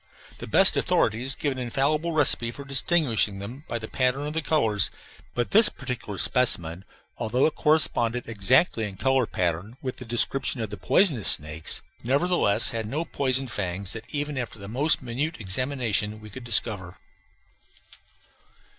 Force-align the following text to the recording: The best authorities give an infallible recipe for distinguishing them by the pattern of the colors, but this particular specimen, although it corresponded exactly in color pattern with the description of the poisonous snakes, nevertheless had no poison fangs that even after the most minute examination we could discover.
The 0.39 0.47
best 0.47 0.75
authorities 0.75 1.35
give 1.35 1.51
an 1.51 1.59
infallible 1.59 2.11
recipe 2.11 2.49
for 2.49 2.65
distinguishing 2.65 3.37
them 3.37 3.65
by 3.67 3.77
the 3.77 3.87
pattern 3.87 4.25
of 4.25 4.33
the 4.33 4.41
colors, 4.41 4.89
but 5.35 5.51
this 5.51 5.69
particular 5.69 6.17
specimen, 6.17 6.85
although 7.19 7.45
it 7.45 7.53
corresponded 7.53 8.23
exactly 8.27 8.85
in 8.85 8.97
color 8.97 9.27
pattern 9.27 9.77
with 9.79 9.97
the 9.97 10.05
description 10.05 10.59
of 10.59 10.71
the 10.71 10.77
poisonous 10.77 11.29
snakes, 11.29 11.83
nevertheless 12.01 12.69
had 12.69 12.87
no 12.87 13.05
poison 13.05 13.47
fangs 13.47 13.93
that 13.93 14.09
even 14.09 14.39
after 14.39 14.57
the 14.57 14.67
most 14.67 15.03
minute 15.03 15.39
examination 15.39 16.19
we 16.19 16.31
could 16.31 16.43
discover. 16.43 16.97